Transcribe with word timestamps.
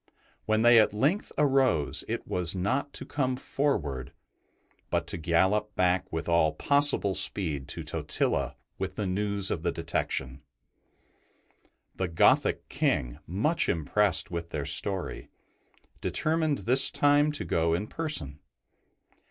When 0.47 0.63
they 0.63 0.79
at 0.79 0.95
length 0.95 1.31
arose, 1.37 2.03
it 2.07 2.27
was 2.27 2.55
not 2.55 2.91
to 2.93 3.05
come 3.05 3.35
forward, 3.35 4.13
but 4.89 5.05
to 5.05 5.17
gallop 5.19 5.75
back 5.75 6.11
with 6.11 6.27
all 6.27 6.53
possible 6.53 7.13
speed 7.13 7.67
to 7.67 7.83
Totila 7.83 8.55
with 8.79 8.95
the 8.95 9.05
news 9.05 9.51
of 9.51 9.61
the 9.61 9.71
detection. 9.71 10.41
The 11.95 12.07
Gothic 12.07 12.67
King, 12.67 13.19
much 13.27 13.69
impressed 13.69 14.31
with 14.31 14.49
their 14.49 14.65
story, 14.65 15.29
determined 16.01 16.65
this 16.65 16.89
time 16.89 17.31
to 17.33 17.45
go 17.45 17.75
in 17.75 17.85
person. 17.85 18.39